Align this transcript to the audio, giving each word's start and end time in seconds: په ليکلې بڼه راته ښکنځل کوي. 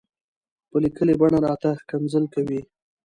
په 0.69 0.77
ليکلې 0.83 1.13
بڼه 1.19 1.37
راته 1.47 1.69
ښکنځل 1.81 2.23
کوي. 2.33 2.61